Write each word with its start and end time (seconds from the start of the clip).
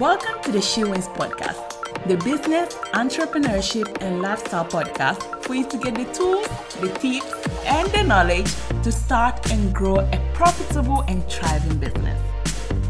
Welcome 0.00 0.42
to 0.44 0.50
the 0.50 0.62
She 0.62 0.82
Wins 0.82 1.08
podcast, 1.08 2.06
the 2.06 2.16
business, 2.24 2.72
entrepreneurship, 2.94 4.00
and 4.00 4.22
lifestyle 4.22 4.64
podcast 4.64 5.44
for 5.44 5.54
you 5.54 5.68
to 5.68 5.76
get 5.76 5.94
the 5.94 6.06
tools, 6.14 6.48
the 6.80 6.88
tips, 6.98 7.30
and 7.66 7.86
the 7.88 8.04
knowledge 8.04 8.50
to 8.82 8.90
start 8.90 9.52
and 9.52 9.74
grow 9.74 9.96
a 9.96 10.30
profitable 10.32 11.02
and 11.02 11.22
thriving 11.28 11.76
business. 11.76 12.18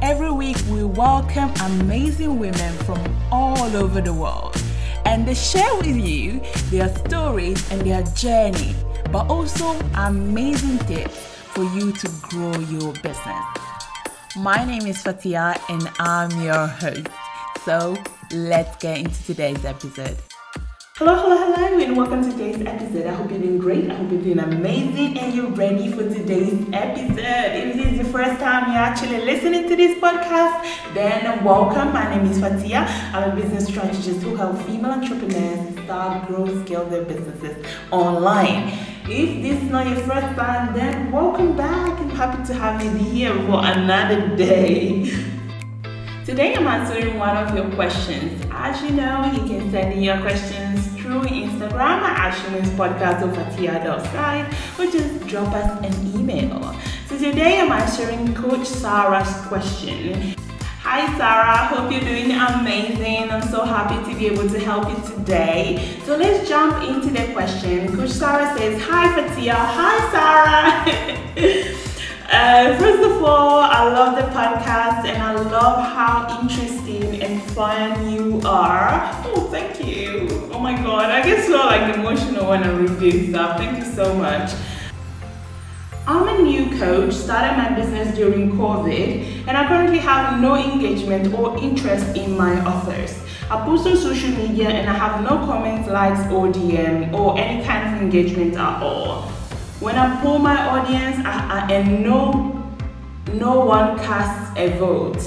Every 0.00 0.31
week, 0.31 0.56
we 0.69 0.84
welcome 0.84 1.53
amazing 1.65 2.38
women 2.38 2.72
from 2.84 3.03
all 3.32 3.77
over 3.77 4.00
the 4.00 4.15
world 4.15 4.56
and 5.04 5.27
they 5.27 5.34
share 5.34 5.75
with 5.78 5.97
you 5.97 6.41
their 6.71 6.94
stories 6.97 7.69
and 7.72 7.81
their 7.81 8.04
journey, 8.15 8.72
but 9.10 9.28
also 9.28 9.72
amazing 9.97 10.78
tips 10.87 11.19
for 11.54 11.65
you 11.75 11.91
to 11.91 12.09
grow 12.28 12.56
your 12.71 12.92
business. 13.03 13.69
My 14.36 14.64
name 14.64 14.86
is 14.86 15.02
Fatia 15.02 15.60
and 15.68 15.91
I'm 15.98 16.30
your 16.41 16.68
host. 16.68 17.08
So 17.64 17.96
let's 18.32 18.76
get 18.76 18.98
into 18.98 19.24
today's 19.24 19.64
episode. 19.64 20.16
Hello, 20.98 21.16
hello, 21.16 21.36
hello, 21.36 21.80
and 21.80 21.96
welcome 21.96 22.22
to 22.22 22.30
today's 22.30 22.64
episode. 22.64 23.06
I 23.06 23.14
hope 23.14 23.28
you're 23.30 23.41
doing 23.41 23.58
great. 23.58 23.91
I 23.91 23.94
hope 23.94 24.12
you're 24.12 24.22
doing 24.22 24.38
amazing 24.38 25.18
and 25.18 25.34
you're 25.34 25.50
ready 25.50 25.91
for 25.91 26.08
today's 26.08 26.64
episode. 26.72 27.18
If 27.18 27.74
this 27.74 27.86
is 27.86 27.98
the 28.06 28.12
first 28.12 28.38
time 28.38 28.70
you're 28.70 28.80
actually 28.80 29.18
listening 29.24 29.68
to 29.68 29.74
this 29.74 29.98
podcast, 29.98 30.94
then 30.94 31.42
welcome. 31.42 31.92
My 31.92 32.14
name 32.14 32.30
is 32.30 32.38
Fatia. 32.38 32.86
I'm 33.12 33.32
a 33.32 33.34
business 33.34 33.66
strategist 33.66 34.22
who 34.22 34.36
helps 34.36 34.62
female 34.62 34.92
entrepreneurs 34.92 35.74
start, 35.84 36.28
grow, 36.28 36.64
scale 36.64 36.84
their 36.84 37.02
businesses 37.02 37.66
online. 37.91 38.89
If 39.12 39.43
this 39.43 39.60
is 39.60 39.71
not 39.72 39.88
your 39.88 39.97
first 40.06 40.37
time, 40.37 40.72
then 40.72 41.10
welcome 41.10 41.56
back. 41.56 41.98
I'm 41.98 42.10
happy 42.10 42.44
to 42.47 42.54
have 42.54 42.81
you 42.81 42.91
here 42.91 43.34
for 43.47 43.60
another 43.60 44.37
day. 44.37 45.10
Today 46.25 46.54
I'm 46.54 46.69
answering 46.69 47.19
one 47.19 47.37
of 47.37 47.53
your 47.53 47.69
questions. 47.75 48.41
As 48.53 48.81
you 48.82 48.91
know, 48.91 49.32
you 49.34 49.48
can 49.48 49.69
send 49.72 49.94
in 49.94 50.03
your 50.04 50.21
questions 50.21 50.87
through 50.94 51.22
Instagram 51.22 52.03
at 52.06 52.31
She 52.31 52.54
Wins 52.54 52.71
Podcast 52.71 53.26
or 53.26 53.34
Fatia.side 53.34 54.54
or 54.78 54.93
just 54.93 55.27
drop 55.27 55.53
us 55.54 55.84
an 55.84 56.15
email. 56.16 56.72
So 57.09 57.19
today 57.19 57.59
I'm 57.59 57.72
answering 57.72 58.32
Coach 58.32 58.65
Sarah's 58.65 59.34
question. 59.48 60.37
Hi 60.82 61.06
Sarah, 61.18 61.66
hope 61.66 61.92
you're 61.92 62.00
doing 62.00 62.32
amazing. 62.32 63.30
I'm 63.30 63.42
so 63.42 63.64
happy 63.64 64.02
to 64.10 64.18
be 64.18 64.26
able 64.28 64.48
to 64.48 64.58
help 64.58 64.88
you 64.88 65.14
today. 65.14 65.98
So 66.06 66.16
let's 66.16 66.48
jump 66.48 66.82
into 66.82 67.10
the 67.10 67.30
question. 67.34 67.94
Coach 67.94 68.08
Sarah 68.08 68.56
says, 68.56 68.80
Hi 68.84 69.14
Fatia. 69.14 69.54
Hi 69.54 69.96
Sarah. 71.36 71.76
Uh, 72.32 72.78
first 72.78 73.02
of 73.02 73.24
all, 73.24 73.58
I 73.58 73.82
love 73.92 74.14
the 74.14 74.22
podcast 74.30 75.04
and 75.04 75.20
I 75.20 75.32
love 75.32 75.84
how 75.84 76.41
interesting 76.41 77.20
and 77.20 77.42
fun 77.42 78.08
you 78.08 78.41
are. 78.44 79.10
Oh, 79.24 79.48
thank 79.50 79.84
you. 79.84 80.28
Oh 80.52 80.60
my 80.60 80.76
god, 80.80 81.10
I 81.10 81.24
get 81.24 81.44
so 81.44 81.56
like 81.56 81.92
emotional 81.92 82.48
when 82.48 82.62
I 82.62 82.70
read 82.70 83.00
this 83.00 83.30
stuff. 83.30 83.56
Thank 83.58 83.78
you 83.78 83.84
so 83.84 84.14
much. 84.14 84.52
I'm 86.10 86.26
a 86.26 86.43
new 86.43 86.76
coach, 86.76 87.15
started 87.15 87.56
my 87.56 87.72
business 87.72 88.16
during 88.16 88.50
COVID, 88.59 89.47
and 89.47 89.56
I 89.56 89.69
currently 89.69 89.98
have 89.98 90.41
no 90.41 90.56
engagement 90.56 91.32
or 91.32 91.56
interest 91.59 92.16
in 92.16 92.37
my 92.37 92.59
offers. 92.65 93.16
I 93.48 93.65
post 93.65 93.87
on 93.87 93.97
social 93.97 94.31
media 94.31 94.71
and 94.71 94.91
I 94.91 94.93
have 94.93 95.22
no 95.22 95.37
comments, 95.47 95.88
likes, 95.88 96.19
or 96.32 96.48
DM 96.48 97.12
or 97.12 97.38
any 97.38 97.65
kind 97.65 97.94
of 97.94 98.03
engagement 98.03 98.56
at 98.56 98.82
all. 98.82 99.22
When 99.78 99.94
I 99.94 100.21
poll 100.21 100.41
my 100.41 100.56
audience 100.71 101.25
I, 101.25 101.69
I, 101.69 101.72
and 101.75 102.03
no, 102.03 102.60
no 103.34 103.65
one 103.65 103.97
casts 104.00 104.59
a 104.59 104.77
vote, 104.78 105.25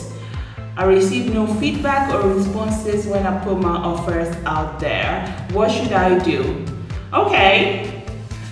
I 0.76 0.84
receive 0.84 1.34
no 1.34 1.48
feedback 1.62 2.14
or 2.14 2.28
responses 2.28 3.08
when 3.08 3.26
I 3.26 3.42
put 3.42 3.58
my 3.58 3.78
offers 3.78 4.36
out 4.46 4.82
there. 4.82 5.48
What 5.54 5.72
should 5.72 5.94
I 5.94 6.20
do? 6.20 6.66
Okay, 7.14 7.93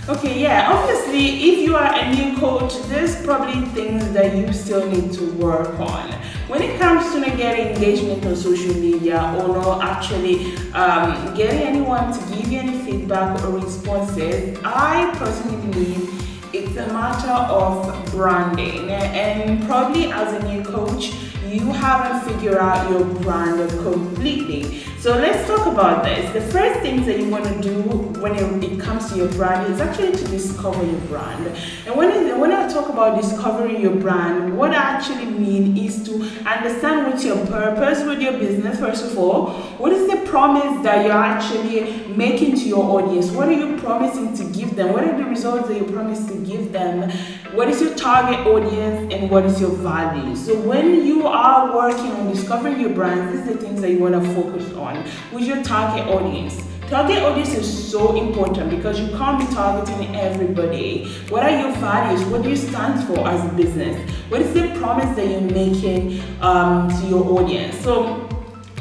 Okay, 0.09 0.42
yeah, 0.42 0.71
obviously, 0.71 1.51
if 1.51 1.59
you 1.59 1.75
are 1.75 1.94
a 1.94 2.12
new 2.15 2.36
coach, 2.38 2.74
there's 2.88 3.24
probably 3.24 3.62
things 3.68 4.12
that 4.13 4.36
you 4.36 4.51
still 4.51 4.89
need 4.89 5.13
to 5.13 5.31
work 5.33 5.80
on. 5.80 6.12
When 6.48 6.63
it 6.63 6.80
comes 6.80 7.13
to 7.13 7.19
not 7.19 7.38
getting 7.38 7.75
engagement 7.75 8.25
on 8.25 8.36
social 8.36 8.74
media 8.74 9.19
or 9.38 9.50
not 9.50 9.83
actually 9.83 10.57
um, 10.74 11.36
getting 11.36 11.62
anyone 11.62 12.12
to 12.12 12.36
give 12.36 12.51
you 12.51 12.59
any 12.59 12.80
feedback 12.80 13.39
or 13.44 13.59
responses, 13.59 14.57
I 14.63 15.13
personally 15.18 15.68
believe 15.68 16.09
it's 16.51 16.75
a 16.77 16.88
matter 16.88 17.30
of 17.53 18.03
branding. 18.09 18.89
And 18.89 19.63
probably 19.68 20.12
as 20.12 20.33
a 20.33 20.51
new 20.51 20.63
coach, 20.63 21.13
you 21.48 21.71
haven't 21.71 22.27
figured 22.33 22.57
out 22.57 22.89
your 22.89 23.06
brand 23.06 23.69
completely. 23.83 24.83
So 25.00 25.13
let's 25.13 25.48
about 25.71 26.03
this. 26.03 26.31
The 26.33 26.41
first 26.51 26.81
things 26.81 27.06
that 27.06 27.19
you 27.19 27.29
want 27.29 27.45
to 27.45 27.62
do 27.62 27.81
when 28.21 28.35
it 28.63 28.79
comes 28.79 29.09
to 29.12 29.18
your 29.18 29.29
brand 29.29 29.71
is 29.73 29.79
actually 29.79 30.12
to 30.12 30.25
discover 30.25 30.83
your 30.85 31.00
brand. 31.01 31.47
And 31.88 31.95
when, 31.95 32.09
it, 32.12 32.38
when 32.38 32.51
I 32.51 32.71
talk 32.71 32.89
about 32.89 33.19
discovering 33.19 33.81
your 33.81 33.95
brand, 33.95 34.57
what 34.57 34.71
I 34.71 34.75
actually 34.75 35.25
mean 35.25 35.77
is 35.77 36.03
to 36.06 36.21
understand 36.47 37.07
what's 37.07 37.23
your 37.23 37.44
purpose 37.47 38.03
with 38.03 38.21
your 38.21 38.33
business, 38.33 38.79
first 38.79 39.06
of 39.06 39.18
all. 39.18 39.51
What 39.77 39.91
is 39.94 40.09
the 40.09 40.18
promise 40.27 40.83
that 40.83 41.06
you're 41.06 41.13
actually 41.13 42.07
making 42.15 42.56
to 42.57 42.67
your 42.67 42.83
audience? 42.83 43.31
What 43.31 43.47
are 43.47 43.53
you 43.53 43.77
promising 43.77 44.35
to 44.35 44.44
give 44.57 44.75
them? 44.75 44.94
What 44.94 45.03
are 45.03 45.17
the 45.17 45.25
results 45.25 45.67
that 45.69 45.77
you 45.77 45.85
promise 45.85 46.25
to 46.27 46.35
give 46.45 46.71
them? 46.71 47.09
What 47.53 47.67
is 47.67 47.81
your 47.81 47.94
target 47.95 48.45
audience 48.47 49.13
and 49.13 49.29
what 49.29 49.45
is 49.45 49.59
your 49.59 49.71
value? 49.71 50.35
So 50.35 50.59
when 50.62 51.06
you 51.06 51.27
are 51.27 51.75
working 51.75 52.12
on 52.12 52.31
discovering 52.31 52.79
your 52.79 52.91
brand, 52.91 53.33
these 53.33 53.47
are 53.47 53.53
the 53.53 53.65
things 53.65 53.81
that 53.81 53.91
you 53.91 54.00
want 54.00 54.13
to 54.13 54.33
focus 54.33 54.71
on 54.74 55.03
with 55.31 55.44
your 55.44 55.61
target 55.63 56.08
audience. 56.08 56.62
Target 56.90 57.24
audience 57.24 57.54
is 57.54 57.92
so 57.92 58.18
important 58.18 58.69
because 58.69 59.00
you 59.00 59.08
can't 59.18 59.40
be 59.40 59.56
targeting 59.56 60.13
everybody. 60.16 61.08
What 61.30 61.44
are 61.44 61.58
your 61.58 61.72
values? 61.78 62.22
What 62.25 62.44
do 62.44 62.50
you 62.50 62.58
stand 62.58 63.08
for 63.08 63.28
as 63.28 63.50
a 63.50 63.54
business? 63.56 63.98
What 64.30 64.42
is 64.42 64.54
the 64.54 64.78
promise 64.78 65.16
that 65.16 65.25
you're 65.28 65.40
making 65.40 66.22
um, 66.42 66.90
to 66.90 67.08
your 67.08 67.24
audience? 67.40 67.78
So 67.80 68.28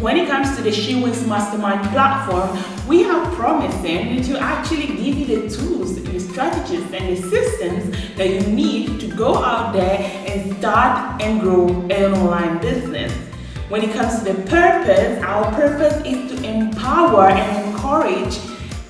when 0.00 0.16
it 0.16 0.26
comes 0.28 0.56
to 0.56 0.62
the 0.62 0.72
She 0.72 1.00
Wins 1.00 1.24
Mastermind 1.26 1.88
platform, 1.90 2.58
we 2.88 3.04
are 3.04 3.30
promising 3.36 4.22
to 4.22 4.38
actually 4.40 4.88
give 4.88 5.16
you 5.16 5.26
the 5.26 5.54
tools, 5.54 6.02
the 6.02 6.18
strategies, 6.18 6.90
and 6.92 7.16
the 7.16 7.22
systems 7.28 8.16
that 8.16 8.28
you 8.28 8.40
need 8.52 8.98
to 9.00 9.06
go 9.14 9.36
out 9.36 9.72
there 9.72 10.00
and 10.26 10.56
start 10.56 11.22
and 11.22 11.40
grow 11.40 11.68
an 11.90 12.14
online 12.14 12.60
business. 12.60 13.12
When 13.70 13.84
it 13.84 13.92
comes 13.92 14.18
to 14.18 14.32
the 14.32 14.42
purpose, 14.50 15.22
our 15.22 15.48
purpose 15.52 16.04
is 16.04 16.28
to 16.32 16.44
empower 16.44 17.28
and 17.28 17.68
encourage 17.68 18.36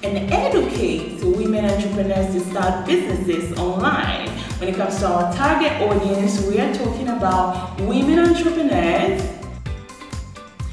and 0.03 0.32
educate 0.32 1.23
women 1.23 1.67
entrepreneurs 1.67 2.32
to 2.32 2.41
start 2.41 2.87
businesses 2.87 3.59
online. 3.59 4.31
When 4.59 4.71
it 4.71 4.77
comes 4.77 4.99
to 5.00 5.06
our 5.06 5.35
target 5.35 5.73
audience, 5.82 6.41
we 6.47 6.61
are 6.61 6.73
talking 6.73 7.09
about 7.09 7.79
women 7.82 8.21
entrepreneurs 8.21 9.23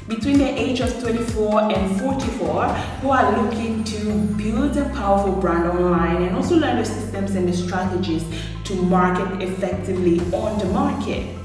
between 0.08 0.38
the 0.38 0.58
age 0.58 0.80
of 0.80 0.98
24 1.02 1.64
and 1.70 2.00
44 2.00 2.66
who 3.02 3.10
are 3.10 3.42
looking 3.42 3.84
to 3.84 4.14
build 4.38 4.74
a 4.78 4.88
powerful 4.94 5.34
brand 5.34 5.68
online 5.68 6.22
and 6.22 6.34
also 6.34 6.56
learn 6.56 6.78
the 6.78 6.84
systems 6.86 7.34
and 7.34 7.46
the 7.46 7.52
strategies 7.54 8.24
to 8.64 8.72
market 8.74 9.42
effectively 9.42 10.18
on 10.32 10.58
the 10.58 10.64
market. 10.72 11.38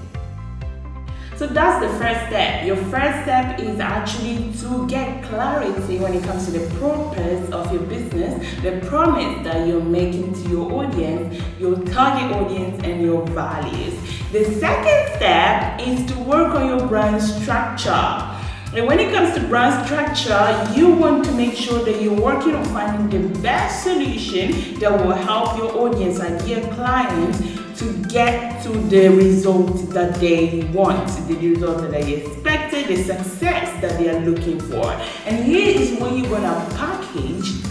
So 1.35 1.47
that's 1.47 1.83
the 1.83 1.89
first 1.97 2.27
step. 2.27 2.65
Your 2.65 2.75
first 2.75 3.23
step 3.23 3.59
is 3.59 3.79
actually 3.79 4.53
to 4.61 4.87
get 4.87 5.23
clarity 5.23 5.97
when 5.97 6.13
it 6.13 6.23
comes 6.23 6.45
to 6.45 6.51
the 6.51 6.75
purpose 6.79 7.49
of 7.51 7.73
your 7.73 7.81
business, 7.83 8.61
the 8.61 8.85
promise 8.87 9.43
that 9.43 9.67
you're 9.67 9.81
making 9.81 10.33
to 10.33 10.49
your 10.49 10.71
audience, 10.71 11.41
your 11.59 11.75
target 11.85 12.37
audience, 12.37 12.83
and 12.83 13.01
your 13.01 13.25
values. 13.27 13.95
The 14.31 14.45
second 14.59 15.15
step 15.15 15.81
is 15.81 16.05
to 16.13 16.19
work 16.19 16.53
on 16.53 16.67
your 16.67 16.87
brand 16.87 17.21
structure. 17.21 18.29
And 18.75 18.87
when 18.87 18.99
it 18.99 19.13
comes 19.13 19.35
to 19.35 19.47
brand 19.47 19.85
structure, 19.85 20.73
you 20.75 20.89
want 20.89 21.25
to 21.25 21.31
make 21.33 21.55
sure 21.55 21.83
that 21.83 22.01
you're 22.01 22.19
working 22.19 22.55
on 22.55 22.65
finding 22.65 23.07
the 23.09 23.39
best 23.39 23.83
solution 23.83 24.79
that 24.79 24.91
will 24.91 25.13
help 25.13 25.57
your 25.57 25.77
audience 25.77 26.19
and 26.19 26.41
your 26.49 26.61
clients 26.73 27.39
to 27.77 27.93
get 28.07 28.63
to 28.63 28.69
the 28.69 29.09
result 29.09 29.89
that 29.89 30.15
they 30.15 30.63
want, 30.73 31.07
the 31.27 31.35
result 31.35 31.81
that 31.81 31.91
they 31.91 32.13
expected, 32.15 32.87
the 32.87 33.03
success 33.03 33.81
that 33.81 33.99
they 33.99 34.09
are 34.09 34.19
looking 34.21 34.59
for. 34.59 34.91
And 35.25 35.43
here 35.45 35.79
is 35.79 35.99
when 35.99 36.17
you're 36.17 36.29
gonna 36.29 36.65
package 36.75 37.63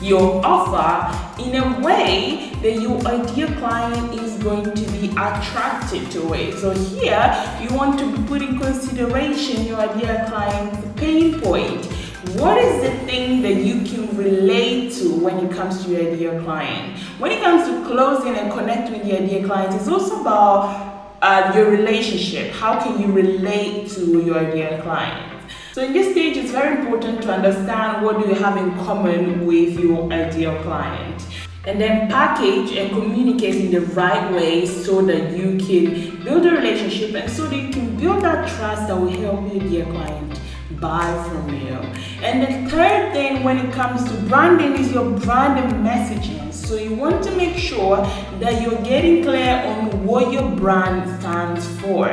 your 0.00 0.44
offer 0.44 1.42
in 1.42 1.54
a 1.54 1.80
way 1.80 2.52
that 2.62 2.80
your 2.80 3.00
ideal 3.06 3.48
client 3.58 4.20
is 4.20 4.42
going 4.42 4.64
to 4.64 4.92
be 4.92 5.08
attracted 5.12 6.10
to 6.10 6.34
it. 6.34 6.54
So 6.58 6.72
here 6.72 7.58
you 7.60 7.74
want 7.74 7.98
to 8.00 8.22
put 8.24 8.42
in 8.42 8.58
consideration 8.58 9.64
your 9.64 9.78
ideal 9.78 10.26
client's 10.28 11.00
pain 11.00 11.40
point. 11.40 11.86
What 12.38 12.58
is 12.58 12.82
the 12.82 12.90
thing 13.06 13.42
that 13.42 13.62
you 13.62 13.84
can 13.84 14.16
relate 14.16 14.92
to 14.94 15.14
when 15.14 15.46
it 15.46 15.52
comes 15.52 15.84
to 15.84 15.90
your 15.92 16.12
ideal 16.12 16.42
client? 16.42 16.98
When 17.20 17.30
it 17.30 17.40
comes 17.40 17.68
to 17.68 17.86
closing 17.86 18.34
and 18.34 18.50
connecting 18.50 18.98
with 18.98 19.06
your 19.06 19.18
ideal 19.18 19.46
client, 19.46 19.72
it's 19.72 19.86
also 19.86 20.20
about 20.20 21.14
uh, 21.22 21.52
your 21.54 21.70
relationship. 21.70 22.50
How 22.50 22.82
can 22.82 23.00
you 23.00 23.12
relate 23.12 23.88
to 23.92 24.20
your 24.20 24.38
ideal 24.38 24.82
client? 24.82 25.32
So 25.74 25.84
in 25.84 25.92
this 25.92 26.10
stage, 26.10 26.36
it's 26.36 26.50
very 26.50 26.76
important 26.80 27.22
to 27.22 27.32
understand 27.32 28.04
what 28.04 28.20
do 28.20 28.28
you 28.28 28.34
have 28.34 28.56
in 28.56 28.74
common 28.84 29.46
with 29.46 29.78
your 29.78 30.12
ideal 30.12 30.60
client. 30.64 31.24
And 31.66 31.80
then 31.80 32.10
package 32.10 32.72
and 32.72 32.90
communicate 32.90 33.54
in 33.54 33.70
the 33.70 33.82
right 33.94 34.32
way 34.32 34.66
so 34.66 35.02
that 35.02 35.36
you 35.38 35.56
can 35.56 36.24
build 36.24 36.44
a 36.44 36.50
relationship 36.50 37.14
and 37.14 37.30
so 37.30 37.46
that 37.46 37.56
you 37.56 37.68
can 37.68 37.96
build 37.96 38.24
that 38.24 38.48
trust 38.56 38.88
that 38.88 38.96
will 38.96 39.08
help 39.08 39.52
your 39.52 39.62
dear 39.62 39.84
client 39.84 40.40
buy 40.80 41.12
from 41.28 41.48
you. 41.54 41.76
And 42.22 42.42
the 42.42 42.70
third 42.70 43.12
thing 43.12 43.42
when 43.42 43.58
it 43.58 43.72
comes 43.72 44.04
to 44.04 44.14
branding 44.28 44.74
is 44.74 44.92
your 44.92 45.10
branding 45.20 45.80
messaging. 45.82 46.52
So 46.52 46.76
you 46.76 46.94
want 46.94 47.22
to 47.24 47.30
make 47.36 47.56
sure 47.56 47.96
that 48.40 48.62
you're 48.62 48.80
getting 48.82 49.22
clear 49.22 49.62
on 49.66 50.04
what 50.04 50.32
your 50.32 50.50
brand 50.56 51.20
stands 51.20 51.66
for. 51.80 52.08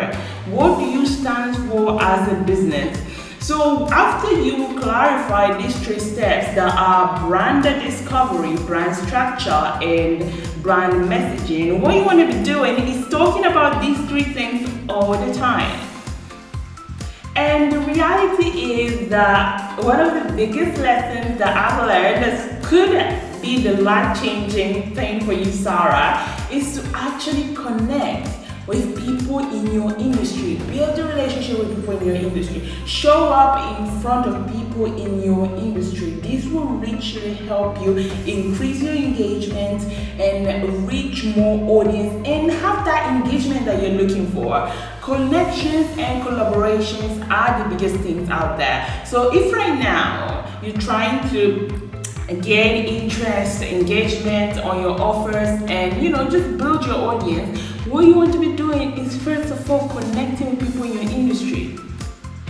What 0.49 0.79
do 0.79 0.85
you 0.85 1.05
stand 1.05 1.55
for 1.69 2.01
as 2.01 2.31
a 2.31 2.43
business? 2.43 2.97
So 3.39 3.87
after 3.89 4.39
you 4.39 4.79
clarify 4.79 5.59
these 5.59 5.75
three 5.83 5.99
steps 5.99 6.53
that 6.55 6.75
are 6.77 7.27
brand 7.27 7.63
discovery, 7.63 8.55
brand 8.67 8.95
structure, 8.95 9.49
and 9.49 10.19
brand 10.61 10.93
messaging, 11.09 11.81
what 11.81 11.95
you 11.95 12.03
want 12.03 12.19
to 12.19 12.27
be 12.27 12.43
doing 12.43 12.75
is 12.87 13.09
talking 13.09 13.45
about 13.45 13.81
these 13.81 13.97
three 14.09 14.23
things 14.23 14.69
all 14.87 15.17
the 15.17 15.33
time. 15.33 15.90
And 17.35 17.71
the 17.71 17.79
reality 17.79 18.83
is 18.83 19.09
that 19.09 19.81
one 19.83 19.99
of 19.99 20.13
the 20.13 20.33
biggest 20.33 20.81
lessons 20.81 21.37
that 21.39 21.55
I've 21.55 21.87
learned 21.87 22.23
that 22.23 22.63
could 22.63 23.41
be 23.41 23.63
the 23.63 23.81
life-changing 23.81 24.93
thing 24.93 25.25
for 25.25 25.33
you, 25.33 25.45
Sarah, 25.45 26.27
is 26.51 26.77
to 26.77 26.89
actually 26.93 27.55
connect 27.55 28.27
with 28.67 28.97
people 29.05 29.39
in 29.39 29.73
your 29.73 29.91
industry. 29.97 30.55
Build 30.69 30.97
a 30.99 31.05
relationship 31.05 31.59
with 31.59 31.75
people 31.75 31.97
in 31.97 32.05
your 32.05 32.15
industry. 32.15 32.69
Show 32.85 33.29
up 33.29 33.79
in 33.79 34.01
front 34.01 34.27
of 34.27 34.51
people 34.51 34.85
in 34.85 35.23
your 35.23 35.45
industry. 35.57 36.11
This 36.21 36.45
will 36.45 36.67
richly 36.67 37.33
help 37.33 37.81
you 37.81 37.97
increase 37.97 38.81
your 38.81 38.93
engagement 38.93 39.83
and 40.19 40.87
reach 40.87 41.23
more 41.35 41.81
audience 41.81 42.27
and 42.27 42.51
have 42.51 42.85
that 42.85 43.15
engagement 43.15 43.65
that 43.65 43.81
you're 43.81 44.01
looking 44.01 44.27
for. 44.31 44.71
Connections 45.01 45.87
and 45.97 46.23
collaborations 46.23 47.27
are 47.31 47.63
the 47.63 47.75
biggest 47.75 47.95
things 48.03 48.29
out 48.29 48.57
there. 48.57 49.03
So 49.05 49.33
if 49.33 49.51
right 49.51 49.77
now 49.79 50.47
you're 50.61 50.77
trying 50.77 51.27
to 51.31 51.90
gain 52.39 52.85
interest, 52.85 53.61
engagement 53.61 54.59
on 54.59 54.81
your 54.81 54.99
offers, 55.01 55.61
and 55.67 56.01
you 56.01 56.09
know, 56.09 56.29
just 56.29 56.57
build 56.57 56.85
your 56.85 56.95
audience. 56.95 57.59
What 57.87 58.05
you 58.05 58.13
want 58.13 58.31
to 58.33 58.39
be 58.39 58.55
doing 58.55 58.97
is 58.97 59.21
first 59.23 59.51
of 59.51 59.69
all 59.69 59.89
connecting 59.89 60.51
with 60.51 60.59
people 60.65 60.83
in 60.83 60.93
your 60.93 61.11
industry, 61.11 61.77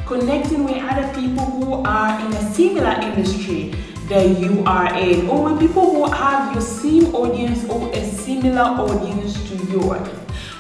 connecting 0.06 0.66
with 0.66 0.78
other 0.84 1.08
people 1.20 1.46
who 1.46 1.84
are 1.84 2.20
in 2.26 2.34
a 2.34 2.54
similar 2.54 2.92
industry 3.02 3.74
that 4.10 4.38
you 4.38 4.64
are 4.66 4.94
in, 4.98 5.30
or 5.30 5.50
with 5.50 5.60
people 5.60 5.96
who 5.96 6.12
have 6.12 6.54
your 6.54 6.62
same 6.62 7.16
audience 7.16 7.64
or 7.70 7.90
a 7.94 8.06
similar 8.06 8.62
audience 8.62 9.42
to 9.50 9.56
yours. 9.72 10.08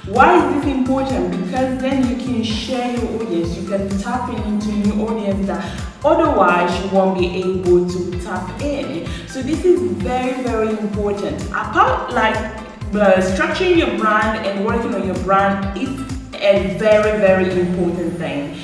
Why 0.07 0.37
is 0.37 0.55
this 0.55 0.73
important? 0.73 1.31
Because 1.31 1.79
then 1.81 2.07
you 2.09 2.15
can 2.15 2.43
share 2.43 2.97
your 2.97 3.21
audience, 3.21 3.55
you 3.57 3.67
can 3.67 3.87
tap 3.99 4.29
into 4.45 4.71
new 4.71 5.05
audience 5.05 5.45
that 5.47 5.90
otherwise 6.03 6.71
you 6.83 6.89
won't 6.89 7.17
be 7.17 7.27
able 7.43 7.89
to 7.89 8.11
tap 8.21 8.61
in. 8.61 9.07
So 9.27 9.41
this 9.41 9.63
is 9.63 9.79
very, 10.03 10.43
very 10.43 10.69
important. 10.69 11.41
Apart 11.49 12.13
like 12.13 12.35
uh, 12.35 13.21
structuring 13.21 13.77
your 13.77 13.97
brand 13.97 14.45
and 14.45 14.65
working 14.65 14.93
on 14.93 15.05
your 15.05 15.17
brand 15.23 15.77
is 15.77 15.89
a 16.35 16.77
very, 16.77 17.19
very 17.19 17.51
important 17.59 18.17
thing. 18.17 18.57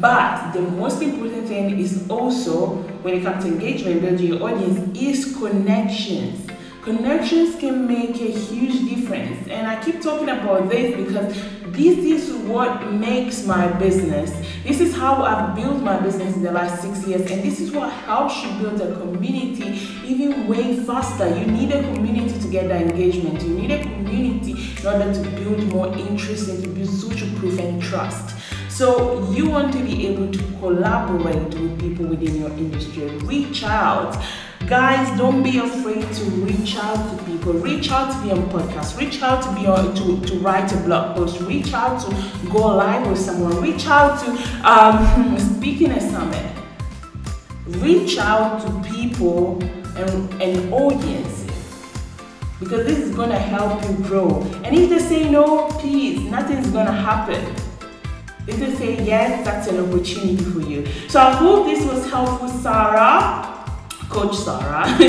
But 0.00 0.52
the 0.52 0.62
most 0.62 1.02
important 1.02 1.46
thing 1.46 1.78
is 1.78 2.08
also 2.08 2.76
when 3.02 3.14
it 3.14 3.22
comes 3.22 3.44
to 3.44 3.50
engagement, 3.50 4.00
building 4.00 4.26
your 4.26 4.42
audience, 4.42 4.98
is 4.98 5.36
connections. 5.36 6.50
Connections 6.82 7.56
can 7.56 7.86
make 7.86 8.16
a 8.20 8.30
huge 8.30 8.88
difference. 8.88 9.48
And 9.48 9.66
I 9.66 9.82
keep 9.82 10.02
talking 10.02 10.28
about 10.28 10.68
this 10.68 10.94
because 10.96 11.36
this 11.76 11.98
is 11.98 12.32
what 12.46 12.92
makes 12.92 13.44
my 13.44 13.66
business. 13.78 14.30
This 14.62 14.80
is 14.80 14.94
how 14.94 15.22
I've 15.22 15.56
built 15.56 15.82
my 15.82 16.00
business 16.00 16.36
in 16.36 16.42
the 16.42 16.52
last 16.52 16.82
six 16.82 17.04
years. 17.06 17.28
And 17.30 17.42
this 17.42 17.58
is 17.58 17.72
what 17.72 17.92
helps 17.92 18.42
you 18.42 18.50
build 18.60 18.80
a 18.80 18.94
community 19.00 19.80
even 20.04 20.46
way 20.46 20.76
faster. 20.84 21.28
You 21.36 21.46
need 21.46 21.72
a 21.72 21.82
community 21.94 22.38
to 22.40 22.48
get 22.48 22.68
that 22.68 22.82
engagement. 22.82 23.42
You 23.42 23.54
need 23.54 23.72
a 23.72 23.82
community 23.82 24.52
in 24.80 24.86
order 24.86 25.12
to 25.12 25.30
build 25.30 25.64
more 25.72 25.88
interest 25.96 26.48
and 26.48 26.62
to 26.62 26.68
build 26.68 26.88
social 26.88 27.28
proof 27.38 27.58
and 27.58 27.82
trust. 27.82 28.36
So 28.68 29.28
you 29.30 29.48
want 29.50 29.72
to 29.72 29.78
be 29.80 30.06
able 30.06 30.32
to 30.32 30.38
collaborate 30.58 31.54
with 31.54 31.80
people 31.80 32.06
within 32.06 32.36
your 32.36 32.50
industry. 32.50 33.08
Reach 33.18 33.64
out. 33.64 34.20
Guys, 34.66 35.18
don't 35.18 35.42
be 35.42 35.58
afraid 35.58 36.10
to 36.14 36.24
reach 36.24 36.76
out 36.76 36.96
to 36.96 37.24
people. 37.24 37.52
Reach 37.52 37.90
out 37.90 38.10
to 38.10 38.22
be 38.22 38.32
on 38.32 38.48
podcast. 38.48 38.98
Reach 38.98 39.20
out 39.20 39.42
to 39.42 39.54
be 39.60 39.66
on 39.66 39.94
to, 39.94 40.26
to 40.26 40.38
write 40.38 40.72
a 40.72 40.76
blog 40.78 41.14
post. 41.14 41.38
Reach 41.42 41.74
out 41.74 42.00
to 42.00 42.50
go 42.50 42.68
live 42.68 43.06
with 43.06 43.18
someone. 43.18 43.60
Reach 43.60 43.86
out 43.86 44.18
to 44.24 44.30
um, 44.66 45.38
speak 45.56 45.82
in 45.82 45.90
a 45.90 46.00
summit. 46.00 46.50
Reach 47.66 48.16
out 48.16 48.62
to 48.62 48.90
people 48.90 49.62
and, 49.96 50.42
and 50.42 50.72
audiences 50.72 51.44
because 52.58 52.86
this 52.86 52.98
is 53.00 53.14
gonna 53.14 53.38
help 53.38 53.82
you 53.86 53.96
grow. 54.06 54.40
And 54.64 54.74
if 54.74 54.88
they 54.88 54.98
say 54.98 55.30
no, 55.30 55.68
please, 55.72 56.20
nothing's 56.30 56.70
gonna 56.70 56.92
happen. 56.92 57.44
If 58.46 58.56
they 58.56 58.74
say 58.76 59.02
yes, 59.04 59.44
that's 59.44 59.68
an 59.68 59.78
opportunity 59.86 60.42
for 60.42 60.60
you. 60.60 60.86
So 61.08 61.20
I 61.20 61.32
hope 61.32 61.66
this 61.66 61.84
was 61.84 62.08
helpful, 62.08 62.48
Sarah. 62.48 63.53
Coach 64.14 64.36
Sarah. 64.36 64.86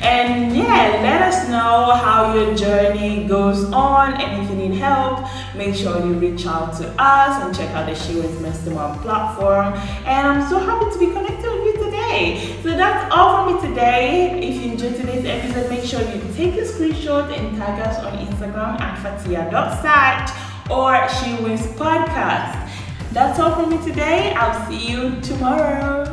and 0.00 0.56
yeah, 0.56 1.00
let 1.02 1.20
us 1.20 1.50
know 1.50 1.92
how 2.02 2.32
your 2.34 2.54
journey 2.54 3.26
goes 3.28 3.64
on. 3.64 4.14
And 4.14 4.42
if 4.42 4.48
you 4.48 4.56
need 4.56 4.78
help, 4.78 5.28
make 5.54 5.74
sure 5.74 5.98
you 5.98 6.14
reach 6.14 6.46
out 6.46 6.74
to 6.78 6.88
us 6.98 7.44
and 7.44 7.54
check 7.54 7.68
out 7.74 7.84
the 7.84 7.94
She 7.94 8.14
Wins 8.14 8.40
Mastermind 8.40 9.02
platform. 9.02 9.74
And 10.06 10.28
I'm 10.28 10.48
so 10.48 10.58
happy 10.58 10.90
to 10.94 10.98
be 10.98 11.12
connected 11.12 11.44
with 11.44 11.66
you 11.66 11.84
today. 11.84 12.56
So 12.62 12.70
that's 12.70 13.14
all 13.14 13.44
for 13.44 13.54
me 13.54 13.68
today. 13.68 14.40
If 14.40 14.64
you 14.64 14.72
enjoyed 14.72 14.96
today's 14.96 15.26
episode, 15.26 15.68
make 15.68 15.84
sure 15.84 16.00
you 16.00 16.22
take 16.32 16.54
a 16.54 16.64
screenshot 16.64 17.30
and 17.36 17.54
tag 17.58 17.86
us 17.86 18.02
on 18.02 18.16
Instagram 18.16 18.80
at 18.80 18.98
fatia.sat 19.02 20.32
or 20.70 21.06
She 21.10 21.42
Wins 21.44 21.66
Podcast. 21.76 22.72
That's 23.12 23.38
all 23.38 23.62
for 23.62 23.66
me 23.66 23.76
today. 23.84 24.32
I'll 24.32 24.70
see 24.70 24.90
you 24.90 25.20
tomorrow. 25.20 26.05